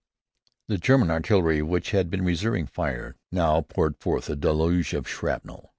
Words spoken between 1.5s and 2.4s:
which had been